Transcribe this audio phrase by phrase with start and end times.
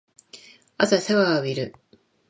[0.79, 1.75] 朝シャワーを浴びる